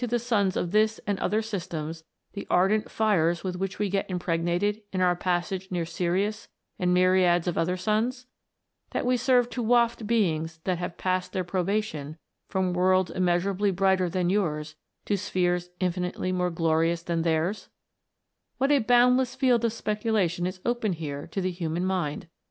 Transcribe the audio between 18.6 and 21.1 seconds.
What a bound less field of speculation is open